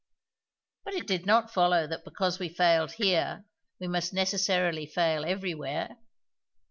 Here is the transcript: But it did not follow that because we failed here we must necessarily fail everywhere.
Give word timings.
But 0.83 0.95
it 0.95 1.05
did 1.05 1.27
not 1.27 1.53
follow 1.53 1.85
that 1.85 2.03
because 2.03 2.39
we 2.39 2.49
failed 2.49 2.93
here 2.93 3.45
we 3.79 3.87
must 3.87 4.13
necessarily 4.13 4.87
fail 4.87 5.23
everywhere. 5.23 5.95